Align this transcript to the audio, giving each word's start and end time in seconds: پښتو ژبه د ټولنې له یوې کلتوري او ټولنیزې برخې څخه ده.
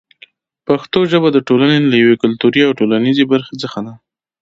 پښتو 0.67 0.99
ژبه 1.11 1.29
د 1.33 1.37
ټولنې 1.47 1.77
له 1.91 1.95
یوې 2.03 2.15
کلتوري 2.23 2.61
او 2.67 2.77
ټولنیزې 2.79 3.23
برخې 3.31 3.55
څخه 3.63 3.79
ده. 3.85 3.93